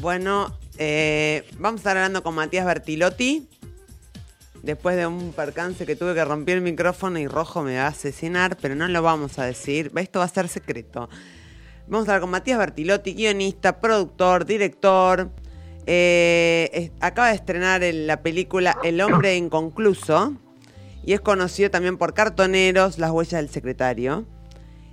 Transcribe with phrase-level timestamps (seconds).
[0.00, 3.46] Bueno, eh, vamos a estar hablando con Matías Bertilotti.
[4.62, 7.88] Después de un percance que tuve que romper el micrófono y Rojo me va a
[7.88, 9.92] asesinar, pero no lo vamos a decir.
[9.94, 11.10] Esto va a ser secreto.
[11.86, 15.30] Vamos a hablar con Matías Bertilotti, guionista, productor, director.
[15.84, 20.34] Eh, acaba de estrenar la película El hombre inconcluso
[21.04, 24.24] y es conocido también por Cartoneros, Las huellas del secretario.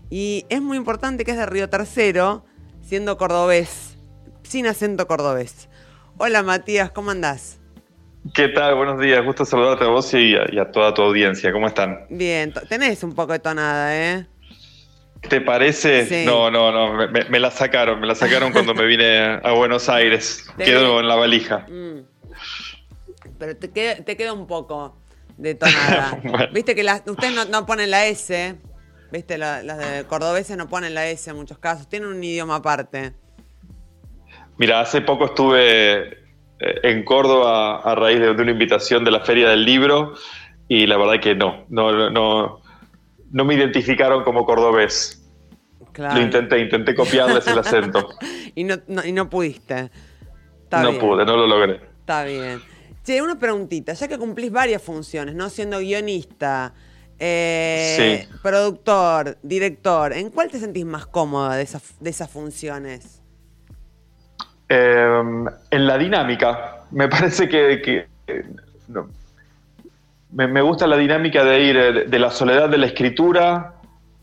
[0.10, 2.44] Y es muy importante que es de Río Tercero,
[2.82, 3.87] siendo cordobés,
[4.48, 5.68] sin acento cordobés.
[6.18, 7.60] Hola Matías, ¿cómo andás?
[8.34, 8.76] ¿Qué tal?
[8.76, 11.52] Buenos días, gusto saludarte a vos y a, toda tu audiencia.
[11.52, 12.06] ¿Cómo están?
[12.10, 14.26] Bien, tenés un poco de tonada, ¿eh?
[15.30, 16.26] ¿Te parece?
[16.26, 20.46] No, no, no, me, la sacaron, me la sacaron cuando me vine a Buenos Aires.
[20.58, 21.66] Quedó en la valija.
[21.68, 22.06] Mm.
[23.38, 24.98] Pero te queda, te queda un poco
[25.38, 26.20] de tonada.
[26.54, 28.56] Viste que ustedes no, ponen la S,
[29.12, 33.14] viste, las de cordobeses no ponen la S en muchos casos, tienen un idioma aparte.
[34.58, 36.00] Mira, hace poco estuve
[36.60, 40.14] eh, en Córdoba a raíz de, una invitación de la Feria del Libro
[40.68, 42.62] y la verdad que no, no, no,
[43.32, 45.24] no me identificaron como cordobés.
[45.96, 48.10] Lo intenté, intenté copiarles el acento.
[48.56, 49.90] y, no, y no pudiste.
[50.72, 51.82] no pude, no lo logré.
[52.00, 52.62] Está bien.
[53.04, 55.50] Che, una preguntita, ya que cumplís varias funciones, ¿no?
[55.50, 56.74] Siendo guionista,
[57.18, 61.68] eh, productor, director, ¿en cuál te sentís más cómoda de,
[62.00, 63.24] de esas funciones?
[64.70, 66.80] Em, en la dinámica.
[66.92, 68.06] Me parece que,
[70.32, 73.76] me, gusta la dinámica de ir eh, de, la soledad de la escritura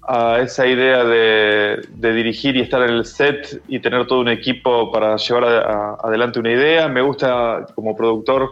[0.06, 4.92] a esa idea de, dirigir y estar en el set y tener todo un equipo
[4.92, 5.44] para llevar
[6.04, 6.88] adelante una idea.
[6.88, 8.50] Me gusta como productor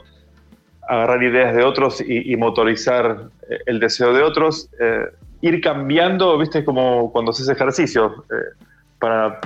[0.89, 4.71] agarrar ideas de otros y, motorizar eh, el deseo de otros.
[4.81, 5.05] Eh,
[5.43, 8.25] ir cambiando, viste, como cuando haces ejercicio.
[8.99, 9.41] para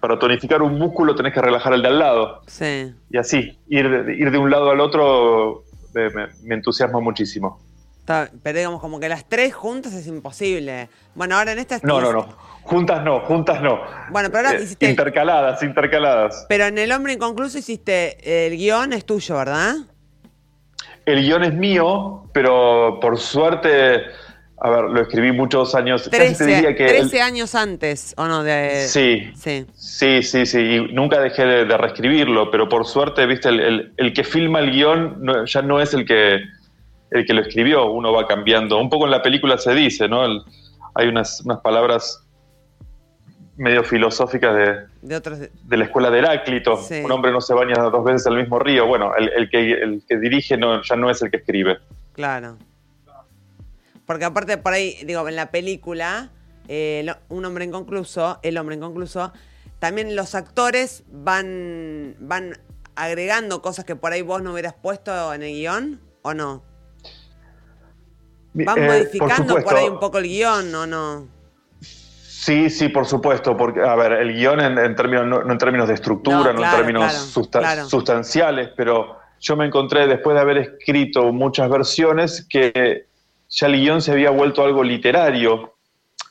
[0.00, 2.42] para tonificar un músculo tenés que relajar el de al lado.
[2.46, 2.94] Sí.
[3.10, 5.64] Y así, ir de, ir de un lado al otro
[5.94, 7.60] me, entusiasma muchísimo.
[8.42, 10.88] pero digamos, como que las tres juntas es imposible.
[11.14, 11.78] Bueno, ahora en esta...
[11.82, 12.48] No, no, no.
[12.62, 13.80] Juntas no, juntas no.
[14.10, 14.90] Bueno, pero ahora eh, hiciste...
[14.90, 16.46] Intercaladas, intercaladas.
[16.48, 18.46] Pero en El Hombre Inconcluso hiciste...
[18.46, 19.74] El guion es tuyo, ¿verdad?
[21.06, 24.02] El guion es mío, pero por suerte
[24.60, 26.08] a ver, lo escribí muchos años.
[26.10, 28.42] 13, años antes, ¿o no?
[28.42, 28.86] De...
[28.88, 34.12] Sí, sí, sí, sí, sí, y nunca dejé de, reescribirlo, pero por suerte, viste, el,
[34.14, 36.40] que filma el guion ya no es el que,
[37.10, 38.80] el que lo escribió, uno va cambiando.
[38.80, 40.22] Un poco en la película se dice, ¿no?
[40.94, 42.24] hay unas, unas palabras
[43.56, 44.54] medio filosóficas
[45.02, 45.18] de,
[45.62, 46.80] de, la escuela de Heráclito.
[47.04, 48.86] Un hombre no se baña dos veces al mismo río.
[48.86, 51.78] Bueno, el, que, el que dirige no, ya no es el que escribe.
[52.12, 52.56] Claro.
[54.08, 56.30] Porque aparte por ahí, digo, en la película,
[56.66, 59.34] eh, Un hombre inconcluso, El hombre inconcluso,
[59.80, 62.58] también los actores van, van
[62.96, 66.62] agregando cosas que por ahí vos no hubieras puesto en el guion, ¿o no?
[68.54, 71.28] ¿Van eh, modificando por, ahí un poco el guion o no?
[71.82, 75.92] Sí, sí, por supuesto, porque, a ver, el guion en, términos, no, en términos de
[75.92, 77.12] estructura, no, en términos
[77.88, 83.06] sustanciales, pero yo me encontré después de haber escrito muchas versiones que
[83.48, 85.74] ya el guion se había vuelto algo literario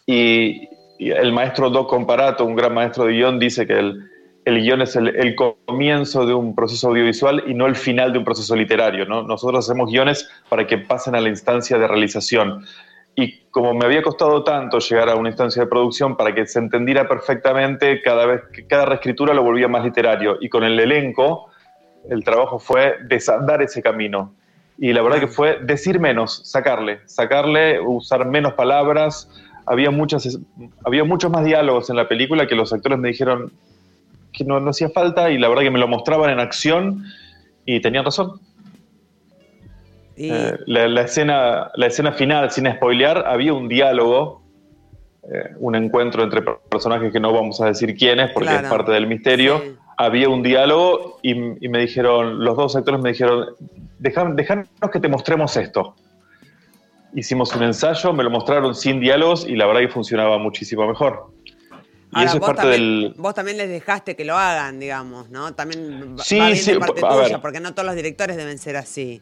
[0.06, 0.70] y,
[1.00, 4.10] el maestro Doc Comparato, un gran maestro de guion, dice que el,
[4.46, 8.26] el guion es el, comienzo de un proceso audiovisual y no el final de un
[8.26, 9.06] proceso literario.
[9.06, 9.22] ¿no?
[9.22, 12.66] Nosotros hacemos guiones para que pasen a la instancia de realización.
[13.14, 16.58] Y como me había costado tanto llegar a una instancia de producción para que se
[16.58, 20.38] entendiera perfectamente, cada vez cada reescritura lo volvía más literario.
[20.42, 21.52] Y con el elenco,
[22.10, 24.34] el trabajo fue desandar ese camino
[24.78, 29.30] y la verdad que fue decir menos, sacarle, sacarle, usar menos palabras.
[29.66, 30.40] Había, muchas,
[30.86, 33.52] había muchos más diálogos en la película que los actores me dijeron
[34.32, 37.06] que no, no hacía falta y la verdad que me lo mostraban en acción
[37.66, 38.40] y tenían razón.
[40.16, 44.42] Eh, la, escena, la escena final, sin spoilear, había un diálogo,
[45.24, 49.08] eh, un encuentro entre personajes que no vamos a decir quiénes porque es parte del
[49.08, 49.62] misterio.
[49.98, 53.48] Había un diálogo y, y, me dijeron, los dos actores me dijeron,
[54.00, 55.96] dejarnos que te mostremos esto.
[57.16, 61.32] Hicimos un ensayo, me lo mostraron sin diálogos y la verdad que funcionaba muchísimo mejor.
[62.16, 63.14] Y eso es parte también, del.
[63.18, 65.54] Vos también les dejaste que lo hagan, digamos, ¿no?
[65.54, 69.22] También sí, va sí, parte tuya, porque no todos los directores deben ser así.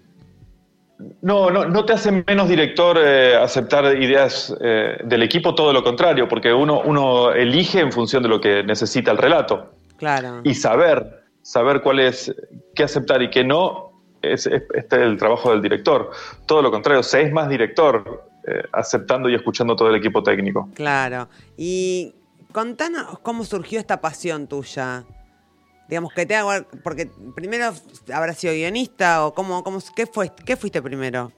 [1.22, 5.84] No, no, no te hace menos director eh, aceptar ideas eh, del equipo, todo lo
[5.84, 9.72] contrario, porque uno, uno elige en función de lo que necesita el relato.
[9.98, 10.42] Claro.
[10.44, 12.34] Y saber, saber cuál es,
[12.74, 16.12] qué aceptar y qué no, es, este es el trabajo del director.
[16.46, 20.70] Todo lo contrario, se es más director, eh, aceptando y escuchando todo el equipo técnico.
[20.74, 21.30] Claro.
[21.58, 22.14] Y
[22.52, 25.04] contanos cómo surgió esta pasión tuya.
[25.88, 26.52] Digamos que te hago,
[26.84, 27.72] porque primero
[28.14, 31.32] habrá sido guionista o cómo, cómo qué fue, qué fuiste primero.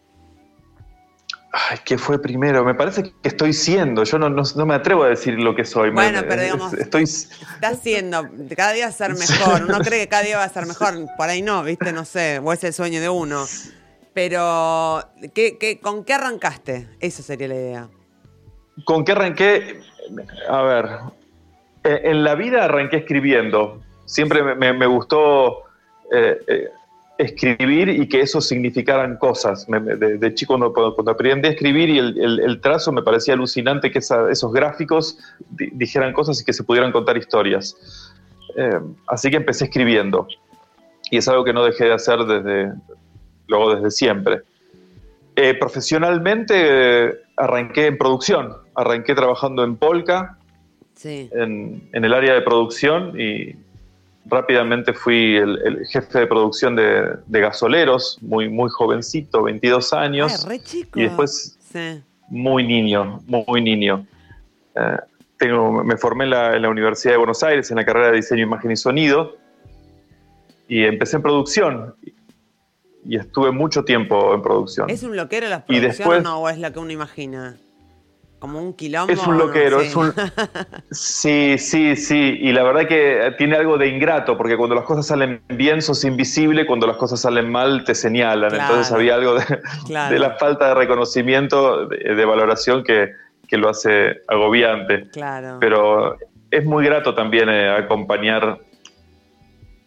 [1.52, 2.64] Ay, ¿qué fue primero?
[2.66, 4.04] Me parece que estoy siendo.
[4.04, 5.92] Yo no, no, me atrevo a decir lo que soy.
[5.92, 7.04] Bueno, pero digamos, estoy...
[7.04, 8.28] estás siendo.
[8.56, 9.64] Cada día va a ser mejor.
[9.64, 10.94] Uno cree que cada día va a ser mejor.
[11.18, 11.94] Por ahí no, ¿viste?
[11.94, 12.40] No sé.
[12.44, 13.46] O es el sueño de uno.
[14.14, 15.04] Pero,
[15.34, 16.90] ¿qué, qué, con qué arrancaste?
[17.00, 17.90] Esa sería la idea.
[18.84, 19.80] ¿Con qué arranqué?
[20.50, 20.90] A ver.
[21.84, 23.82] En la vida arranqué escribiendo.
[24.06, 25.64] Siempre me, gustó.
[26.12, 26.70] Eh, eh,
[27.18, 29.66] escribir y que eso significaran cosas.
[29.68, 35.18] De, chico cuando, aprendí a escribir y el, trazo me parecía alucinante que esos gráficos
[35.50, 37.76] dijeran cosas y que se pudieran contar historias.
[38.56, 40.28] Eh, así que empecé escribiendo
[41.12, 42.74] y es algo que no dejé de hacer desde
[43.48, 44.42] luego desde siempre.
[45.36, 50.38] Eh, profesionalmente arranqué en producción, arranqué trabajando en Polka,
[51.04, 53.56] en, en el área de producción y
[54.30, 60.48] rápidamente fui el, jefe de producción de, gasoleros, muy, muy jovencito, 22 años.
[60.96, 61.58] Y después
[62.30, 64.06] muy niño, muy niño.
[64.76, 64.98] Eh,
[65.38, 68.72] tengo, me formé en la, Universidad de Buenos Aires en la carrera de diseño, imagen
[68.72, 69.38] y sonido.
[70.68, 71.96] Y empecé en producción.
[73.06, 74.90] Y estuve mucho tiempo en producción.
[74.90, 77.58] ¿Es un loquero la producción no, o es lo que uno imagina?
[78.40, 79.12] Como un quilombo.
[79.12, 80.14] Es un loquero, es un.
[80.92, 82.38] Sí, sí, sí.
[82.40, 86.04] Y la verdad que tiene algo de ingrato, porque cuando las cosas salen bien sos
[86.04, 88.54] invisible, cuando las cosas salen mal te señalan.
[88.54, 93.12] Entonces había algo de, la falta de reconocimiento, de, valoración que,
[93.52, 95.10] lo hace agobiante.
[95.12, 95.58] Claro.
[95.60, 96.18] Pero
[96.52, 98.60] es muy grato también eh, acompañar.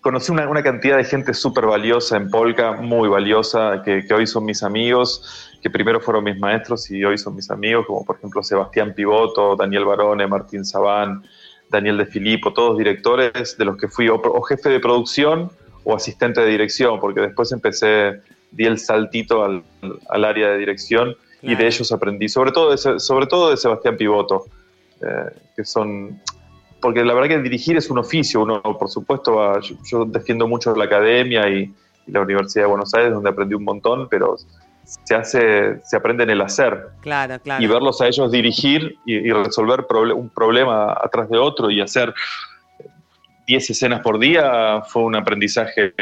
[0.01, 4.27] Conocí una, una, cantidad de gente súper valiosa en Polka, muy valiosa, que, que hoy
[4.27, 8.17] son mis amigos que primero fueron mis maestros y hoy son mis amigos, como por
[8.17, 11.23] ejemplo Sebastián Pivoto, Daniel Barone, Martín Sabán,
[11.69, 15.51] Daniel De Filippo, todos directores de los que fui o, jefe de producción
[15.85, 18.21] o asistente de dirección, porque después empecé,
[18.51, 19.63] di el saltito al,
[20.09, 24.45] área de dirección y de ellos aprendí, sobre todo de, sobre todo de Sebastián Pivoto,
[25.01, 26.21] eh, que son
[26.81, 30.85] porque la verdad que dirigir es un oficio, uno por supuesto, yo, defiendo mucho la
[30.85, 31.73] academia y,
[32.07, 34.35] la Universidad de Buenos Aires, donde aprendí un montón, pero
[35.05, 36.89] se hace, se aprende en el hacer.
[37.01, 37.63] Claro, claro.
[37.63, 42.13] Y verlos a ellos dirigir y, resolver un problema atrás de otro y hacer
[43.47, 45.95] 10 escenas por día fue un aprendizaje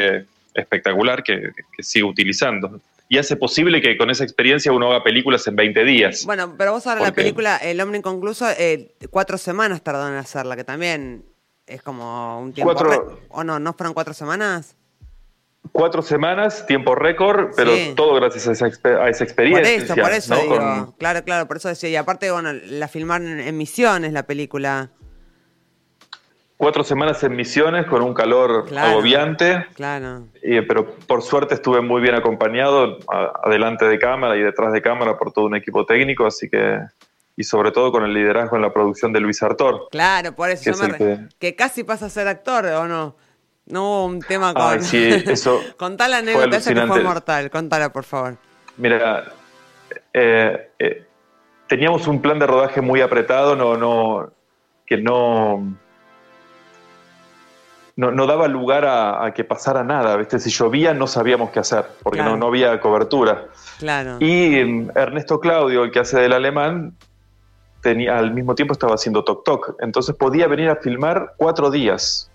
[0.53, 2.81] espectacular que, que, sigo utilizando.
[3.07, 6.25] Y hace posible que con esa experiencia uno haga películas en 20 días.
[6.25, 10.55] Bueno, pero vos ahora la película El hombre inconcluso, eh, cuatro semanas tardó en hacerla,
[10.55, 11.25] que también
[11.65, 12.73] es como un tiempo...
[13.29, 13.59] ¿O no?
[13.59, 14.75] ¿No fueron cuatro semanas?
[15.71, 18.67] Cuatro semanas, tiempo récord, pero todo gracias a esa,
[19.23, 19.63] experiencia.
[19.63, 20.95] Por eso, por eso digo.
[20.97, 21.89] Claro, claro, por eso decía.
[21.89, 24.89] Y aparte, bueno, la filmaron en Misiones, la película.
[26.57, 29.65] Cuatro semanas en Misiones con un calor agobiante.
[29.75, 30.27] Claro.
[30.67, 32.97] pero por suerte estuve muy bien acompañado,
[33.43, 36.79] adelante de cámara y detrás de cámara por todo un equipo técnico, así que
[37.39, 39.87] y sobre todo con el liderazgo en la producción de Luis Artor.
[39.91, 41.55] Claro, por eso que, me que...
[41.55, 43.15] casi pasa a ser actor, ¿o no?
[43.69, 44.63] No un tema con.
[44.63, 45.61] Ay, sí, eso.
[45.77, 47.49] Contá la anécdota esa que fue mortal.
[47.51, 48.35] Contala, por favor.
[48.77, 49.31] Mira,
[50.11, 51.05] eh, eh,
[51.67, 54.31] teníamos un plan de rodaje muy apretado, no, no,
[54.85, 55.75] que no.
[57.95, 60.15] No, daba lugar a, que pasara nada.
[60.15, 60.39] ¿viste?
[60.39, 63.47] Si llovía no sabíamos qué hacer, porque no, no había cobertura.
[63.77, 64.15] Claro.
[64.21, 66.95] Y mm, Ernesto Claudio, el que hace del alemán,
[67.81, 69.75] tenía, al mismo tiempo estaba haciendo Tok Tok.
[69.81, 72.28] Entonces podía venir a filmar cuatro días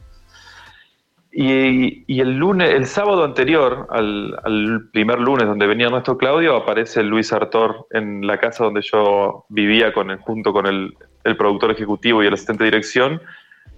[1.37, 7.33] y, el lunes, el sábado anterior al, primer lunes donde venía nuestro Claudio, aparece Luis
[7.33, 10.97] Artor en la casa donde yo vivía con junto con el,
[11.37, 13.21] productor ejecutivo y el asistente de dirección.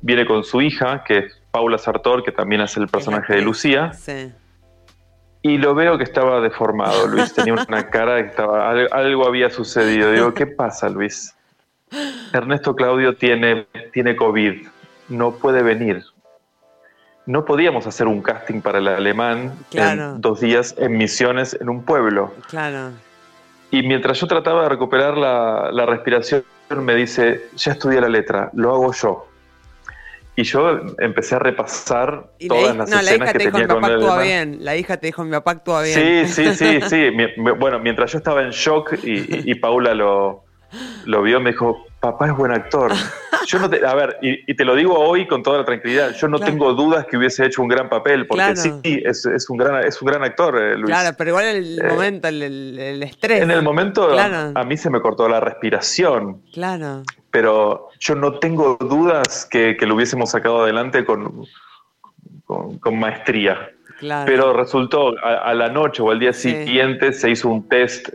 [0.03, 3.93] Viene con su hija, que es Paula Sartor, que también hace el personaje de Lucía.
[5.41, 7.33] Y lo veo que estaba deformado, Luis.
[7.33, 8.69] Tenía una cara que estaba.
[8.69, 10.13] Algo había sucedido.
[10.13, 11.35] Digo, ¿qué pasa, Luis?
[12.35, 14.67] Ernesto Claudio tiene, tiene COVID.
[15.09, 16.03] No puede venir
[17.27, 21.83] no podíamos hacer un casting para el alemán en dos días en misiones en un
[21.83, 22.33] pueblo.
[22.49, 22.93] Claro.
[23.71, 28.73] Y mientras yo trataba de recuperar la, respiración, me dice, ya estudié la letra, lo
[28.73, 29.27] hago yo.
[30.37, 33.87] Y yo empecé a repasar todas las no, escenas la hija te dijo, mi papá
[33.87, 34.59] actúa bien.
[34.61, 36.29] La hija te dijo, mi papá actúa bien.
[36.29, 37.11] Sí, sí, sí, sí.
[37.59, 40.45] bueno, mientras yo estaba en shock y, y Paula lo,
[41.07, 42.93] lo vio, me dijo, papá es buen actor.
[43.47, 46.39] Yo no a ver, y, te lo digo hoy con toda la tranquilidad, yo no
[46.39, 50.03] tengo dudas que hubiese hecho un gran papel, porque sí, es, es, un gran, es
[50.03, 50.87] un gran actor, eh, Luis.
[50.87, 53.43] Claro, pero igual el eh, momento, el, estrés.
[53.43, 56.43] En el momento a mí se me cortó la respiración.
[56.53, 57.03] Claro.
[57.31, 61.47] Pero yo no tengo dudas que, que lo hubiésemos sacado adelante con,
[62.47, 63.71] con, maestría.
[64.01, 68.09] Pero resultó a, la noche o al día siguiente se hizo un test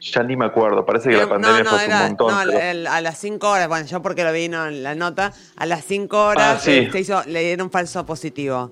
[0.00, 2.28] ya ni me acuerdo, parece que la pandemia fue un montón.
[2.28, 5.84] No, a las 5 horas, bueno, yo porque lo vi en la nota, a las
[5.84, 8.70] 5 horas ah, eh, se hizo, le dieron falso positivo.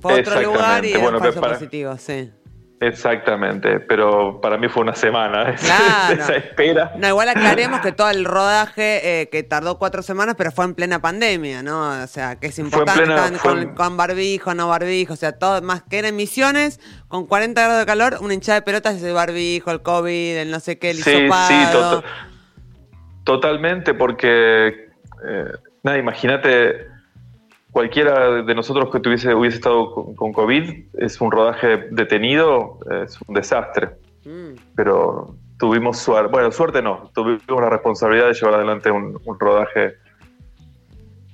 [0.00, 2.30] Fue otro lugar y dieron falso positivo, sí.
[2.80, 6.20] Exactamente, pero para mí fue una semana claro.
[6.20, 6.92] esa espera.
[6.98, 10.74] No, igual aclaremos que todo el rodaje eh, que tardó cuatro semanas, pero fue en
[10.74, 12.02] plena pandemia, ¿no?
[12.02, 13.04] O sea, que es importante,
[13.74, 17.86] con, barbijo, no barbijo, o sea, todo, más que eran misiones, con 40 grados de
[17.86, 21.10] calor, una hinchada de pelotas, ese barbijo, el COVID, el no sé qué, el sí,
[21.10, 22.00] hisopado.
[22.00, 22.06] Sí,
[23.22, 24.90] totalmente, porque,
[25.26, 25.52] eh,
[25.82, 26.93] nada, imagínate
[27.74, 33.34] cualquiera de nosotros que tuviese, hubiese estado con, COVID es un rodaje detenido, es un
[33.34, 33.90] desastre.
[34.24, 34.54] Mm.
[34.76, 39.94] Pero tuvimos suerte, bueno, suerte no, tuvimos la responsabilidad de llevar adelante un, rodaje.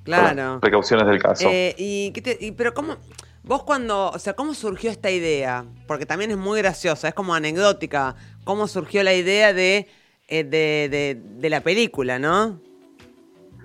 [0.02, 0.60] Claro.
[0.60, 1.46] precauciones del caso.
[1.46, 2.10] Eh, y,
[2.52, 2.96] pero cómo,
[3.42, 5.66] vos cuando, o sea, ¿cómo surgió esta idea?
[5.86, 8.16] Porque también es muy graciosa, es como anecdótica.
[8.44, 9.88] ¿Cómo surgió la idea de,
[10.26, 12.62] eh, de, de la película, no?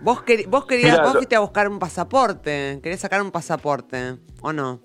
[0.06, 4.80] Vos, vos querías, vos fuiste a buscar un pasaporte, querías sacar un pasaporte, ¿o no?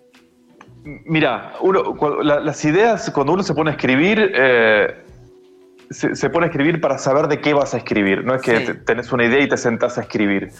[0.82, 5.04] Mira, uno, las ideas, cuando uno se pone a escribir, eh,
[5.90, 8.24] se, pone a escribir para saber de qué vas a escribir.
[8.24, 10.52] No es que tenés una idea y te sentás a escribir.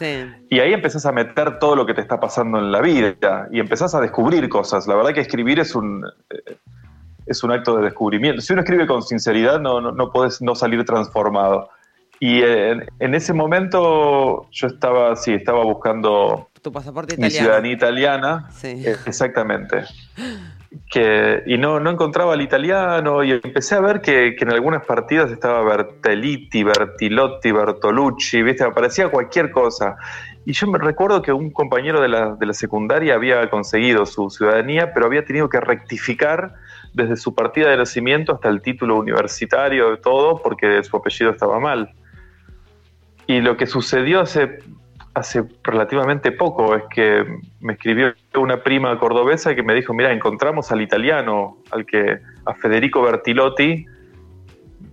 [0.50, 3.60] Y ahí empezás a meter todo lo que te está pasando en la vida y
[3.60, 4.86] empezás a descubrir cosas.
[4.86, 6.56] La verdad que escribir es un, eh,
[7.24, 8.42] es un acto de descubrimiento.
[8.42, 11.70] Si uno escribe con sinceridad, no, no, no puedes no salir transformado.
[12.22, 18.50] Y en, ese momento yo estaba, sí, estaba buscando tu pasaporte mi ciudadanía italiana.
[18.52, 18.82] Sí.
[18.84, 19.84] Eh, exactamente.
[20.90, 25.30] Que, y no, no encontraba el italiano y empecé a ver que, en algunas partidas
[25.30, 28.64] estaba Bertelliti, Bertilotti, Bertolucci, ¿viste?
[28.64, 29.96] aparecía cualquier cosa.
[30.44, 34.28] Y yo me recuerdo que un compañero de la, de la secundaria había conseguido su
[34.28, 36.54] ciudadanía, pero había tenido que rectificar
[36.92, 41.58] desde su partida de nacimiento hasta el título universitario, de todo, porque su apellido estaba
[41.58, 41.94] mal.
[43.26, 44.58] Y lo que sucedió hace,
[45.14, 47.24] hace relativamente poco es que
[47.60, 52.54] me escribió una prima cordobesa que me dijo, mira, encontramos al italiano, al que, a
[52.54, 53.86] Federico Bertilotti,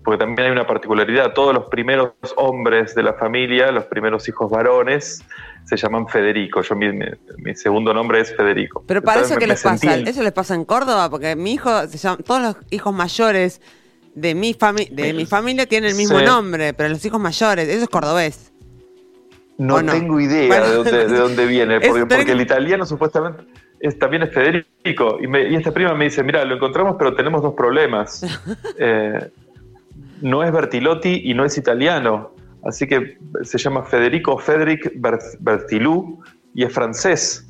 [0.04, 4.50] porque también hay una particularidad, todos los primeros hombres de la familia, los primeros hijos
[4.50, 5.22] varones,
[5.66, 6.62] se llaman Federico.
[6.62, 8.86] Yo mi, segundo nombre es Federico.
[8.88, 11.98] Pero para eso que les pasa, eso les pasa en Córdoba, porque mi hijo, se
[11.98, 13.62] llama, todos los hijos mayores
[14.18, 14.56] de mi,
[14.92, 18.52] de mi familia tiene el mismo nombre, pero los hijos mayores, eso es cordobés.
[19.60, 23.44] No, tengo idea de, dónde, viene, porque, el italiano supuestamente
[24.00, 25.20] también es Federico.
[25.22, 28.26] Y, y, esta prima me dice, mira, lo encontramos, pero tenemos dos problemas.
[28.80, 29.32] Eh,
[30.22, 32.32] no es Bertilotti y no es italiano.
[32.64, 34.94] Así que se llama Federico Federic
[35.40, 36.22] Bertilou
[36.54, 37.48] y es francés.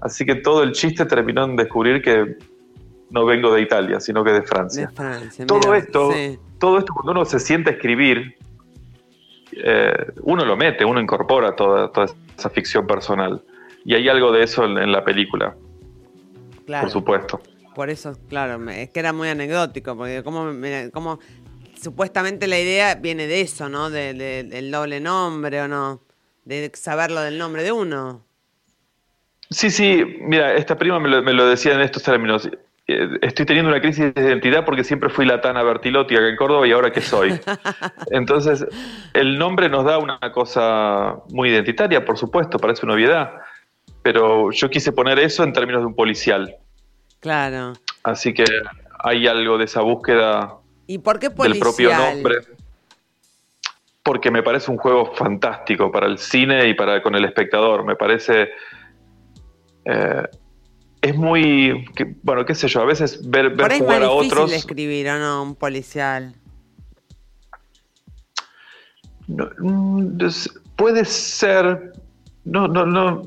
[0.00, 2.36] Así que todo el chiste terminó en descubrir que
[3.10, 4.90] no vengo de Italia, sino que de Francia.
[5.46, 6.10] todo esto,
[6.58, 8.36] todo esto cuando uno se siente a escribir,
[9.52, 13.42] eh, uno lo mete, uno incorpora toda, toda, esa ficción personal.
[13.84, 15.56] Y hay algo de eso en, la película.
[16.66, 16.82] Claro.
[16.82, 17.40] Por supuesto.
[17.74, 20.52] Por eso, claro, es que era muy anecdótico, porque como,
[20.92, 21.18] como
[21.80, 23.88] supuestamente la idea viene de eso, ¿no?
[23.88, 26.02] del doble nombre o no,
[26.44, 28.24] de saberlo del nombre de uno.
[29.50, 32.50] Sí, sí, mira, esta prima me lo, me lo decía en estos términos.
[32.90, 36.36] Eh, estoy teniendo una crisis de identidad porque siempre fui la Tana Bertilotti acá en
[36.36, 37.38] Córdoba y ahora qué soy.
[38.10, 38.66] Entonces,
[39.12, 43.34] el nombre nos da una cosa muy identitaria, por supuesto, parece una obviedad,
[44.02, 46.56] pero yo quise poner eso en términos de un policial.
[47.20, 47.74] Claro.
[48.04, 48.44] Así que
[49.00, 50.54] hay algo de esa búsqueda
[50.86, 51.52] ¿Y por qué policial?
[51.52, 52.36] del propio nombre.
[54.02, 57.84] Porque me parece un juego fantástico para el cine y para con el espectador.
[57.84, 58.48] Me parece
[59.84, 60.22] eh,
[61.00, 61.86] es muy,
[62.22, 64.52] bueno, qué sé yo, a veces ver, ver es jugar a otros.
[64.52, 65.42] escribir, ¿o no?
[65.42, 66.34] Un policial.
[69.28, 70.18] Mm,
[70.76, 71.92] puede ser,
[72.44, 73.22] no, no, no,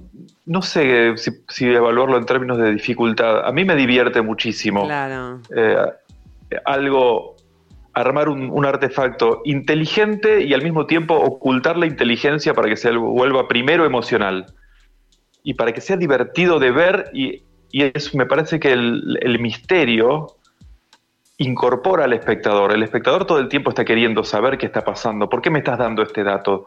[0.45, 1.15] no sé
[1.47, 3.45] si, evaluarlo en términos de dificultad.
[3.45, 4.85] A mí me divierte muchísimo.
[4.85, 5.39] Claro.
[5.55, 5.77] Eh,
[6.65, 7.37] algo,
[7.93, 12.91] armar un, un, artefacto inteligente y al mismo tiempo ocultar la inteligencia para que se
[12.91, 14.47] vuelva primero emocional
[15.43, 20.35] y para que sea divertido de ver y y es, me parece que el, misterio
[21.37, 22.71] incorpora al espectador.
[22.71, 25.27] El espectador todo el tiempo está queriendo saber qué está pasando.
[25.27, 26.65] ¿Por qué me estás dando este dato?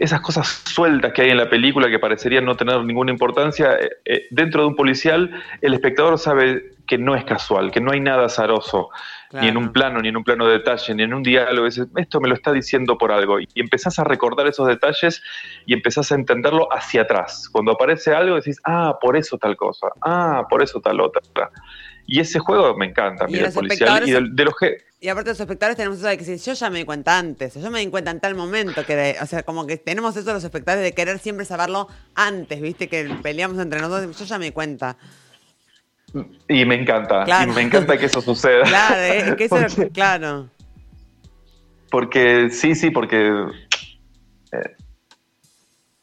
[0.00, 3.90] Esas cosas sueltas que hay en la película que parecerían no tener ninguna importancia, eh,
[4.04, 5.30] eh, dentro de un policial
[5.60, 8.88] el espectador sabe que no es casual, que no hay nada azaroso.
[9.32, 11.68] ni en un plano, ni en un plano de detalle, ni en un diálogo.
[11.68, 13.38] esto me lo está diciendo por algo.
[13.38, 15.22] Y empezás a recordar esos detalles
[15.66, 17.48] y empezás a entenderlo hacia atrás.
[17.52, 21.20] Cuando aparece algo decís, ah, por eso tal cosa, ah, por eso tal otra.
[22.06, 24.08] Y ese juego me encanta, y mira, policial.
[24.08, 24.78] Y de, los que...
[24.98, 27.54] Y aparte los espectadores tenemos eso de que si yo ya me di cuenta antes,
[27.54, 30.42] yo me di cuenta en tal momento que, o sea, como que tenemos eso los
[30.42, 34.52] espectadores de querer siempre saberlo antes, viste, que peleamos entre nosotros, yo ya me di
[34.52, 34.96] cuenta.
[36.48, 38.64] Y me encanta, y me encanta que eso suceda.
[38.64, 39.56] Claro, que eso,
[39.92, 40.48] claro.
[41.90, 43.46] Porque sí, sí, porque
[44.52, 44.76] eh,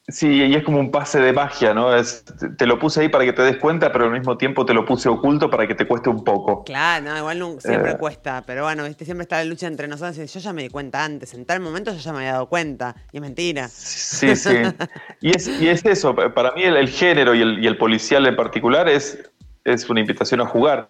[0.07, 1.95] Sí, y es como un pase de magia, ¿no?
[1.95, 2.23] Es,
[2.57, 4.85] te lo puse ahí para que te des cuenta, pero al mismo tiempo te lo
[4.85, 6.63] puse oculto para que te cueste un poco.
[6.63, 7.97] Claro, no, igual siempre eh.
[7.97, 9.03] cuesta, pero bueno, ¿viste?
[9.03, 10.31] siempre está la lucha entre nosotros.
[10.31, 12.95] Yo ya me di cuenta antes, en tal momento yo ya me había dado cuenta,
[13.11, 13.67] y es mentira.
[13.67, 14.51] Sí, sí.
[15.21, 18.35] y, es, y es eso, para mí el, género y el, y el, policial en
[18.35, 19.31] particular es,
[19.65, 20.89] es una invitación a jugar.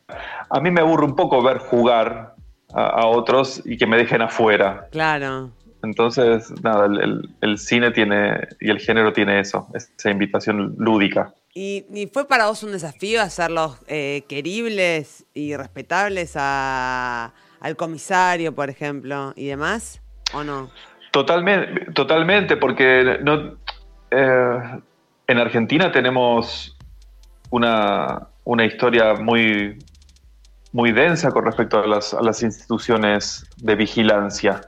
[0.50, 2.36] A mí me aburre un poco ver jugar
[2.74, 4.88] a otros y que me dejen afuera.
[4.92, 5.52] Claro.
[5.82, 6.88] Entonces, nada,
[7.42, 11.34] el, cine tiene y el género tiene eso, esa invitación lúdica.
[11.54, 17.32] ¿Y, fue para vos un desafío hacerlos eh, queribles y respetables al
[17.78, 20.02] comisario, por ejemplo, y demás?
[20.34, 20.70] ¿O no?
[21.12, 23.58] Totalmente, totalmente porque no,
[24.12, 24.82] eh,
[25.28, 26.76] en Argentina tenemos
[27.52, 29.78] una, una historia muy,
[30.72, 34.62] muy densa con respecto a las, instituciones de vigilancia.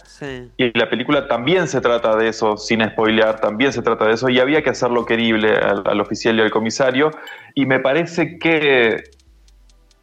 [0.57, 4.29] Y la película también se trata de eso, sin spoilear, también se trata de eso,
[4.29, 7.11] y había que hacerlo querible al, oficial y al comisario,
[7.53, 9.01] y me parece que, eh,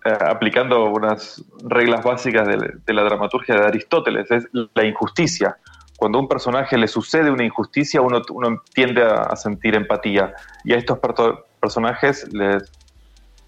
[0.04, 5.56] aplicando unas reglas básicas de, la dramaturgia de Aristóteles, es la injusticia.
[5.96, 10.32] Cuando a un personaje le sucede una injusticia, uno, uno tiende a, sentir empatía,
[10.64, 10.98] y a estos
[11.60, 12.70] personajes les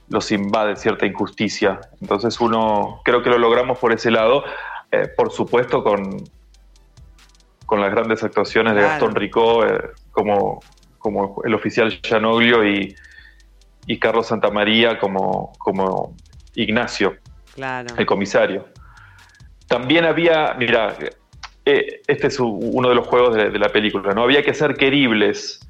[0.09, 1.81] los invade cierta injusticia.
[2.01, 4.45] Entonces uno, creo que lo logramos por ese lado,
[4.91, 6.23] eh, por supuesto con,
[7.65, 10.61] con las grandes actuaciones de Gastón Ricó eh, como,
[10.99, 12.95] como el oficial Gianoglio y,
[13.87, 16.15] y Carlos Santamaría como, como
[16.55, 17.17] Ignacio,
[17.97, 18.69] el comisario.
[19.67, 20.97] También había, mira,
[21.65, 24.23] eh, este es uno de los juegos de, de, la película, ¿no?
[24.23, 25.61] Había que ser queribles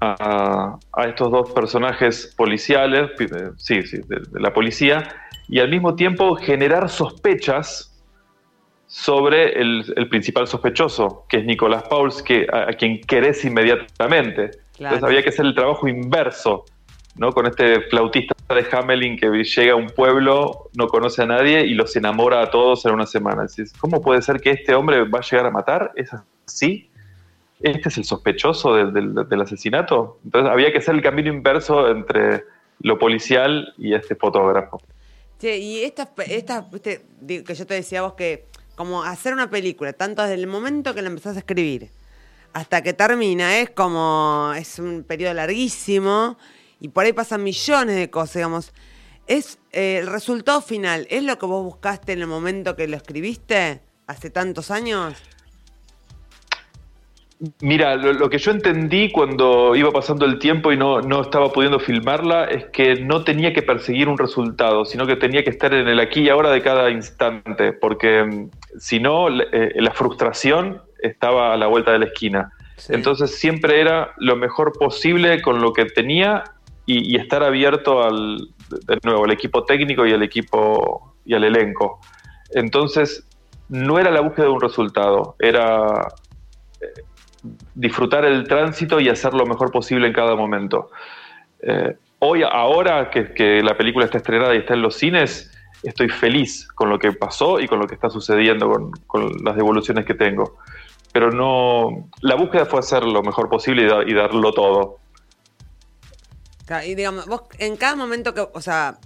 [0.00, 3.10] a, estos dos personajes policiales,
[3.56, 5.08] sí, sí, de, la policía,
[5.48, 7.92] y al mismo tiempo generar sospechas
[8.86, 14.50] sobre el, principal sospechoso, que es Nicolás Pauls, que, a, quien querés inmediatamente.
[14.78, 16.64] Entonces había que hacer el trabajo inverso,
[17.16, 17.32] ¿no?
[17.32, 21.74] Con este flautista de Hamelin que llega a un pueblo, no conoce a nadie y
[21.74, 23.46] los enamora a todos en una semana.
[23.78, 25.92] ¿Cómo puede ser que este hombre va a llegar a matar?
[25.96, 26.10] ¿Es
[26.46, 26.90] así?
[27.60, 30.18] Este es el sospechoso del, asesinato.
[30.24, 32.44] Entonces había que hacer el camino inverso entre
[32.80, 34.80] lo policial y este fotógrafo.
[35.38, 40.22] Sí, y esta, esta que yo te decía vos que como hacer una película, tanto
[40.22, 41.90] desde el momento que la empezás a escribir
[42.52, 46.38] hasta que termina, es como, es un periodo larguísimo
[46.80, 48.72] y por ahí pasan millones de cosas, digamos.
[49.26, 52.96] Es eh, el resultado final, ¿es lo que vos buscaste en el momento que lo
[52.96, 55.14] escribiste hace tantos años?
[57.60, 61.78] Mira, lo, que yo entendí cuando iba pasando el tiempo y no, no, estaba pudiendo
[61.78, 65.86] filmarla es que no tenía que perseguir un resultado, sino que tenía que estar en
[65.86, 71.52] el aquí y ahora de cada instante, porque mm, si no, eh, la frustración estaba
[71.52, 72.52] a la vuelta de la esquina.
[72.88, 76.44] Entonces siempre era lo mejor posible con lo que tenía
[76.86, 78.48] y, estar abierto al,
[78.86, 82.00] de nuevo, al equipo técnico y al equipo y al elenco.
[82.50, 83.26] Entonces,
[83.68, 86.06] no era la búsqueda de un resultado, era
[86.80, 87.02] eh,
[87.74, 90.90] disfrutar el tránsito y hacer lo mejor posible en cada momento.
[91.60, 95.50] Eh, hoy, ahora que, la película está estrenada y está en los cines,
[95.82, 100.04] estoy feliz con lo que pasó y con lo que está sucediendo, con, las devoluciones
[100.04, 100.58] que tengo.
[101.12, 104.98] Pero no, la búsqueda fue hacer lo mejor posible y, darlo todo.
[106.84, 108.98] Y digamos, vos en cada momento que, o sea,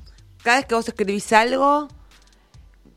[0.42, 1.88] cada vez que vos escribís algo,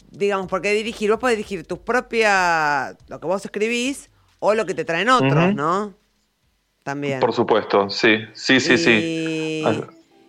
[0.10, 4.10] digamos, porque dirigir, vos podés dirigir tus propias, lo que vos escribís,
[4.46, 5.94] o lo que te traen otros, ¿no?
[6.84, 7.22] También.
[7.22, 9.64] Por supuesto, sí, sí, sí, sí.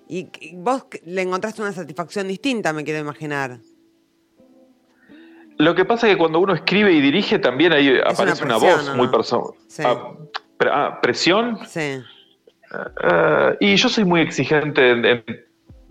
[0.07, 3.59] Y vos le encontraste una satisfacción distinta, me quiero imaginar.
[5.59, 8.95] Lo que pasa es que cuando uno escribe y dirige también ahí aparece una, voz
[8.95, 9.51] muy personal.
[9.81, 10.15] Ah,
[10.71, 11.59] ah, ¿Presión?
[11.67, 12.01] Sí.
[12.71, 15.25] Ah, y yo soy muy exigente,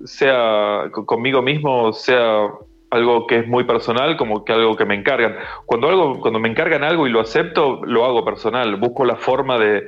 [0.05, 2.47] sea conmigo mismo, sea
[2.93, 5.35] algo que es muy personal como que algo que me encargan.
[5.65, 8.75] Cuando, algo, cuando me encargan algo y lo acepto, lo hago personal.
[8.75, 9.87] Busco la forma de,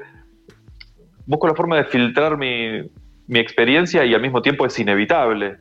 [1.26, 2.82] busco la forma de filtrar mi,
[3.28, 5.58] mi experiencia y al mismo tiempo es inevitable.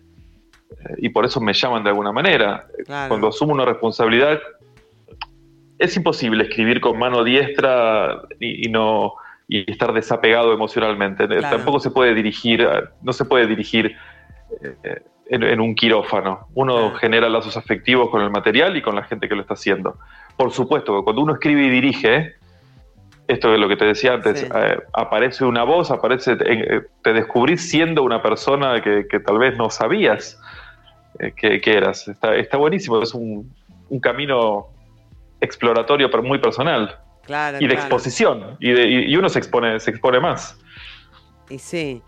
[0.99, 2.67] y por eso me llaman de alguna manera.
[3.09, 4.41] Cuando asumo una responsabilidad,
[5.79, 9.15] es imposible escribir con mano diestra y, no
[9.49, 11.27] y estar desapegado emocionalmente.
[11.41, 12.67] Tampoco se puede dirigir,
[13.03, 13.97] no se puede dirigir
[14.63, 16.49] eh, en, un quirófano.
[16.55, 19.97] Uno genera lazos afectivos con el material y con la gente que lo está haciendo.
[20.37, 22.35] Por supuesto, cuando uno escribe y dirige,
[23.27, 27.69] esto es lo que te decía antes, eh, aparece una voz, aparece, eh, te descubrís
[27.69, 30.41] siendo una persona que, tal vez no sabías
[31.37, 32.09] que, eras.
[32.09, 33.53] Está, buenísimo, es un,
[34.03, 34.67] camino
[35.41, 36.99] exploratorio pero muy personal.
[37.61, 38.57] y de exposición.
[38.61, 40.59] Y, y, uno se expone, se expone más.
[41.49, 42.03] Y sí.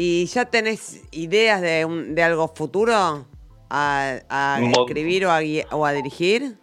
[0.00, 3.26] ¿Y ya tenés ideas de, de algo futuro
[3.68, 5.40] a, escribir o a,
[5.72, 6.56] o a, dirigir?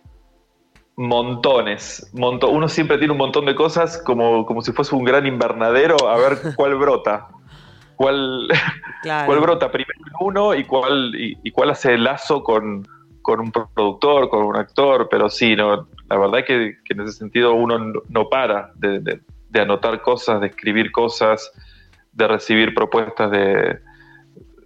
[0.96, 2.10] Montones.
[2.14, 6.16] uno siempre tiene un montón de cosas como, como si fuese un gran invernadero a
[6.16, 7.28] ver cuál brota.
[7.98, 8.48] Cuál,
[9.04, 12.88] cuál brota primero uno y cuál, y, cuál hace el lazo con,
[13.28, 17.54] un productor, con un actor, pero sí, no, la verdad es que, en ese sentido
[17.54, 21.52] uno no, para de, de, anotar cosas, de escribir cosas,
[22.16, 23.80] de recibir propuestas de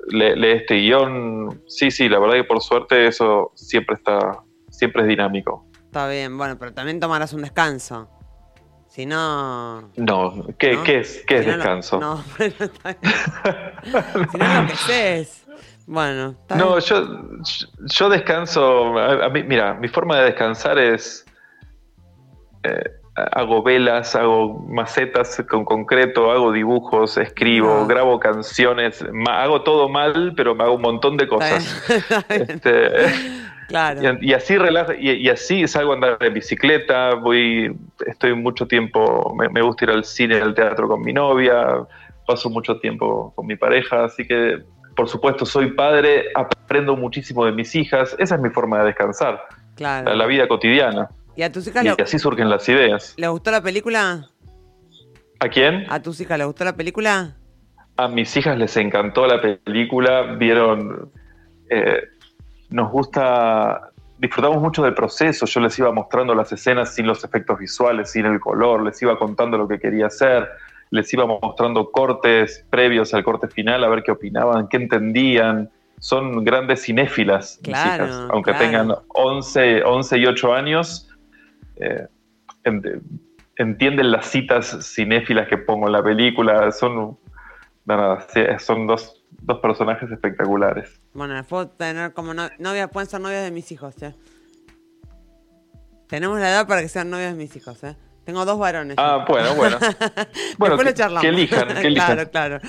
[0.07, 1.61] lee, este guion.
[1.67, 5.65] Sí, sí, la verdad que por suerte eso siempre está, siempre es dinámico.
[5.85, 8.09] Está bien, bueno, pero también tomarás un descanso.
[8.87, 9.91] Si no.
[9.97, 11.99] No, ¿qué, es, qué es descanso?
[11.99, 13.13] no, bueno, está bien.
[14.31, 15.45] si no enloqueces.
[15.85, 17.03] Bueno, está No, yo,
[17.97, 18.97] yo descanso.
[18.97, 21.25] A, mí, mira, mi forma de descansar es.
[22.63, 22.98] Eh,
[23.31, 30.55] hago velas, hago macetas con concreto, hago dibujos, escribo, grabo canciones, hago todo mal, pero
[30.55, 31.65] me hago un montón de cosas.
[32.29, 32.89] Este,
[33.67, 34.17] claro.
[34.21, 39.61] y, así relaja, y, así salgo a andar en bicicleta, voy, estoy mucho tiempo, me,
[39.61, 41.85] gusta ir al cine, al teatro con mi novia,
[42.25, 44.63] paso mucho tiempo con mi pareja, así que
[44.95, 49.41] por supuesto soy padre, aprendo muchísimo de mis hijas, esa es mi forma de descansar,
[49.77, 51.09] la vida cotidiana.
[51.35, 53.13] ¿Y a tus hijas y así surgen las ideas.
[53.17, 54.29] ¿Le gustó la película?
[55.39, 55.85] ¿A quién?
[55.89, 57.35] ¿A tus hijas le gustó la película?
[57.95, 61.11] A mis hijas les encantó la película, vieron,
[61.69, 62.01] eh,
[62.69, 67.57] nos gusta, disfrutamos mucho del proceso, yo les iba mostrando las escenas sin los efectos
[67.59, 70.47] visuales, sin el color, les iba contando lo que quería hacer,
[70.91, 75.69] les iba mostrando cortes previos al corte final, a ver qué opinaban, qué entendían.
[75.99, 81.08] Son grandes cinéfilas, mis hijas, aunque tengan 11, 11 y 8 años
[81.79, 82.07] eh,
[83.55, 86.71] entienden las citas cinéfilas que pongo en la película.
[86.71, 87.17] Son,
[88.59, 89.23] son dos,
[89.61, 91.01] personajes espectaculares.
[91.13, 93.95] Bueno, puedo tener como novias, pueden ser novias de mis hijos,
[96.07, 97.95] Tenemos la edad para que sean novias de mis hijos, ¿eh?
[98.25, 98.95] Tengo dos varones.
[98.99, 99.79] Ah, bueno, bueno.
[100.59, 102.15] bueno, que, que, elijan, que elijan.
[102.15, 102.59] claro, claro.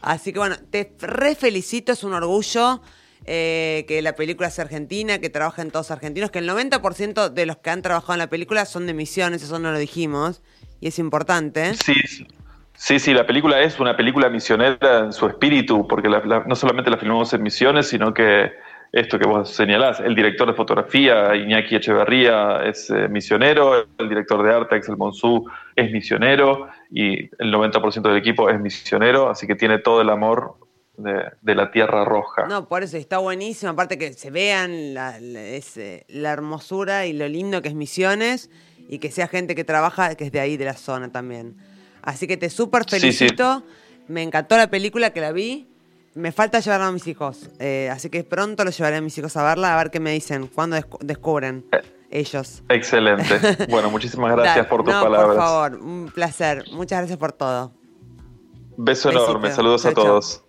[0.00, 2.80] Así que bueno, te re felicito, es un orgullo.
[3.30, 7.58] Eh, que la película es argentina, que trabajan todos argentinos, que el 90% de los
[7.58, 10.42] que han trabajado en la película son de Misiones, eso no lo dijimos,
[10.80, 11.74] y es importante.
[11.74, 11.92] Sí,
[12.72, 16.96] sí, sí, la película es una película misionera en su espíritu, porque no solamente la
[16.96, 18.50] filmamos en Misiones, sino que
[18.92, 24.42] esto que vos señalás, el director de fotografía, Iñaki Echeverría, es eh, misionero, el director
[24.42, 25.44] de arte, Axel Monsú,
[25.76, 30.54] es misionero, y el 90% del equipo es misionero, así que tiene todo el amor
[30.98, 32.46] de, la Tierra Roja.
[32.46, 37.62] No, por eso está buenísimo, aparte que se vean la, la, hermosura y lo lindo
[37.62, 38.50] que es Misiones
[38.88, 41.56] y que sea gente que trabaja, que es de ahí, de la zona también.
[42.02, 43.62] Así que te súper felicito,
[44.08, 45.68] me encantó la película que la vi,
[46.14, 49.36] me falta llevarla a mis hijos, eh, así que pronto lo llevaré a mis hijos
[49.36, 51.64] a verla, a ver qué me dicen, cuándo descubren.
[51.72, 52.62] Eh, ellos.
[52.70, 53.66] Excelente.
[53.68, 55.26] Bueno, muchísimas gracias por tus palabras.
[55.26, 56.64] Por favor, un placer.
[56.72, 57.72] Muchas gracias por todo.
[58.78, 59.52] Beso enorme.
[59.52, 60.42] Saludos a todos.